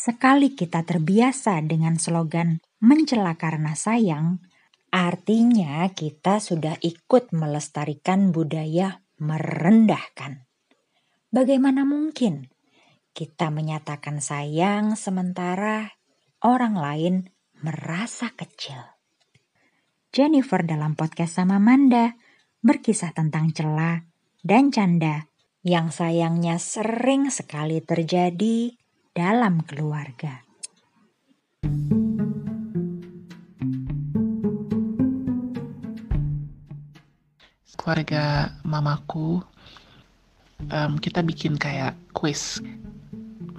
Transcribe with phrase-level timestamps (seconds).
[0.00, 4.40] Sekali kita terbiasa dengan slogan mencela karena sayang,
[4.88, 10.48] artinya kita sudah ikut melestarikan budaya merendahkan.
[11.28, 12.48] Bagaimana mungkin
[13.12, 15.92] kita menyatakan sayang sementara
[16.40, 17.14] orang lain
[17.60, 18.80] merasa kecil?
[20.16, 22.16] Jennifer dalam podcast sama Manda
[22.64, 24.00] berkisah tentang celah
[24.40, 25.28] dan canda
[25.60, 28.79] yang sayangnya sering sekali terjadi
[29.20, 30.40] dalam keluarga.
[37.76, 39.44] Keluarga mamaku,
[40.72, 42.64] um, kita bikin kayak quiz.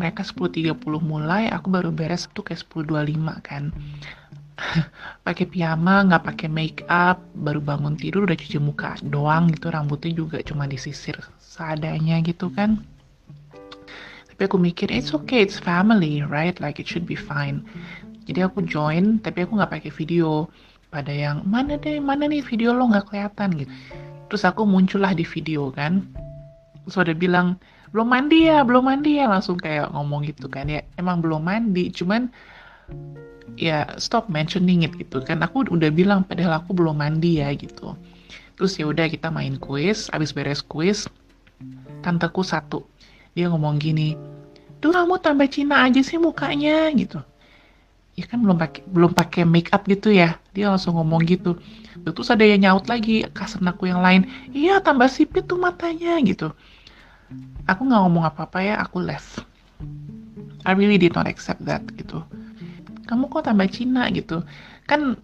[0.00, 3.68] Mereka 10.30 mulai, aku baru beres tuh kayak 10.25 kan.
[5.28, 10.12] pakai piyama, nggak pakai make up, baru bangun tidur udah cuci muka doang gitu, rambutnya
[10.12, 12.80] juga cuma disisir seadanya gitu kan
[14.40, 16.56] tapi aku mikir it's okay it's family right?
[16.64, 17.60] Like it should be fine.
[18.24, 20.48] Jadi aku join tapi aku nggak pakai video.
[20.88, 23.60] Pada yang mana deh mana nih video lo nggak kelihatan?
[23.60, 23.68] Gitu.
[24.32, 26.08] Terus aku muncullah di video kan.
[26.88, 27.60] Terus ada bilang
[27.92, 29.28] belum mandi ya belum mandi ya.
[29.28, 30.72] Langsung kayak ngomong gitu kan.
[30.72, 32.32] Ya emang belum mandi cuman
[33.60, 35.44] ya stop mentioning it gitu kan.
[35.44, 37.92] Aku udah bilang padahal aku belum mandi ya gitu.
[38.56, 41.04] Terus ya udah kita main quiz abis beres quiz
[42.00, 42.88] tanteku satu
[43.34, 44.18] dia ngomong gini
[44.80, 47.20] tuh kamu tambah Cina aja sih mukanya gitu.
[48.18, 50.40] Ya kan belum pakai belum pakai make up gitu ya.
[50.56, 51.60] Dia langsung ngomong gitu.
[52.00, 54.24] Terus ada yang nyaut lagi aku yang lain
[54.56, 56.50] iya tambah sipit tuh matanya gitu.
[57.68, 59.44] Aku nggak ngomong apa apa ya aku left.
[60.64, 62.24] I really did not accept that gitu.
[63.06, 64.08] Kamu kok tambah Cina?
[64.12, 64.42] gitu.
[64.88, 65.20] Kan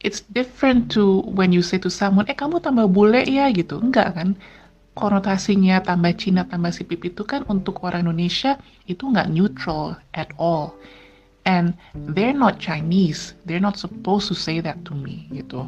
[0.00, 3.80] it's different to when you say to someone eh kamu tambah bule ya gitu.
[3.80, 4.36] Enggak kan
[4.94, 8.58] konotasinya tambah Cina tambah sipip itu kan untuk orang Indonesia
[8.90, 10.74] itu nggak neutral at all.
[11.48, 11.72] And
[12.12, 15.66] they're not Chinese, they're not supposed to say that to me gitu.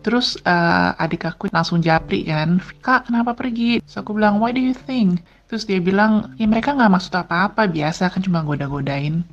[0.00, 3.84] Terus uh, adik aku langsung japri kan, kak kenapa pergi?
[3.84, 5.20] Terus aku bilang, why do you think?
[5.50, 9.26] Terus dia bilang, ya mereka nggak maksud apa-apa, biasa kan cuma goda-godain.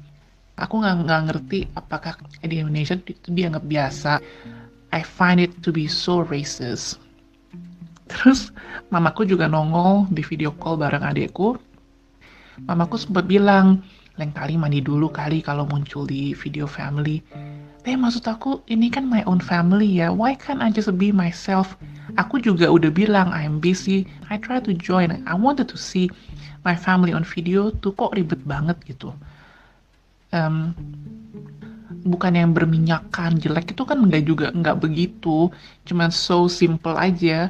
[0.58, 4.12] Aku nggak ngerti apakah di Indonesia itu dianggap biasa.
[4.92, 6.98] I find it to be so racist
[8.08, 8.52] Terus
[8.90, 11.60] mamaku juga nongol di video call bareng adekku.
[12.66, 13.86] Mamaku sempat bilang,
[14.18, 17.22] lain kali mandi dulu kali kalau muncul di video family.
[17.88, 21.80] Eh maksud aku ini kan my own family ya, why can't I just be myself?
[22.20, 26.12] Aku juga udah bilang I'm busy, I try to join, I wanted to see
[26.68, 29.16] my family on video tuh kok ribet banget gitu.
[30.36, 30.76] Um,
[32.04, 35.48] bukan yang berminyakan jelek itu kan nggak juga nggak begitu,
[35.88, 37.48] cuman so simple aja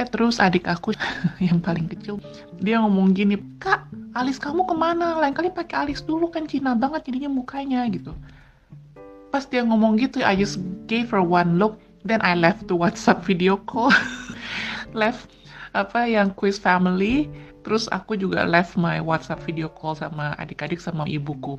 [0.00, 0.96] Eh terus adik aku
[1.46, 2.16] yang paling kecil
[2.62, 3.84] dia ngomong gini, kak
[4.16, 5.20] alis kamu ke mana?
[5.20, 8.16] Lain kali pakai alis dulu kan Cina banget jadinya mukanya gitu.
[9.32, 13.24] Pas dia ngomong gitu, I just gave her one look, then I left to WhatsApp
[13.24, 13.88] video call,
[14.92, 15.32] left
[15.72, 17.32] apa yang quiz family,
[17.64, 21.56] terus aku juga left my WhatsApp video call sama adik-adik sama ibuku.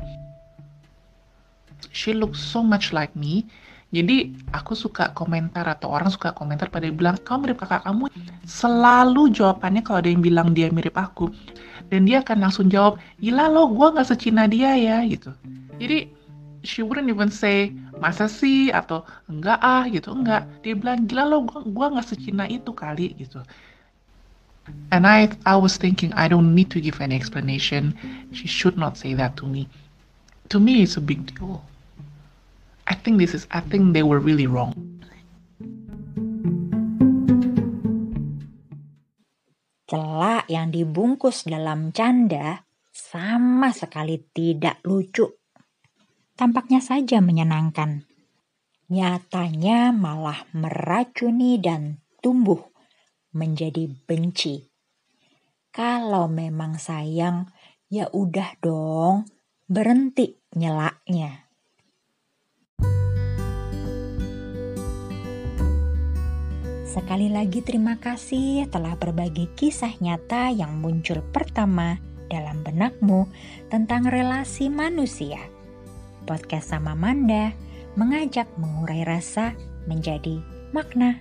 [1.90, 3.50] She looks so much like me,
[3.94, 8.10] jadi aku suka komentar atau orang suka komentar pada bilang kamu mirip kakak kamu.
[8.42, 11.30] Selalu jawabannya kalau ada yang bilang dia mirip aku
[11.94, 15.30] dan dia akan langsung jawab gila lo gue nggak secina dia ya gitu.
[15.78, 16.10] Jadi
[16.66, 17.70] she wouldn't even say
[18.02, 22.74] masa sih atau enggak ah gitu enggak dia bilang gila lo gue nggak secina itu
[22.74, 23.46] kali gitu.
[24.90, 27.94] And I I was thinking I don't need to give any explanation.
[28.34, 29.70] She should not say that to me.
[30.50, 31.62] To me it's a big deal.
[32.84, 34.76] I think this is I think they were really wrong.
[39.88, 45.30] Celak yang dibungkus dalam canda sama sekali tidak lucu.
[46.34, 48.04] Tampaknya saja menyenangkan.
[48.90, 52.74] Nyatanya malah meracuni dan tumbuh
[53.34, 54.70] menjadi benci.
[55.74, 57.50] Kalau memang sayang,
[57.90, 59.26] ya udah dong,
[59.66, 61.43] berhenti nyelaknya.
[66.94, 71.98] Sekali lagi terima kasih telah berbagi kisah nyata yang muncul pertama
[72.30, 73.26] dalam benakmu
[73.66, 75.42] tentang relasi manusia.
[76.30, 77.50] Podcast sama Manda
[77.98, 79.58] mengajak mengurai rasa
[79.90, 80.38] menjadi
[80.70, 81.18] makna.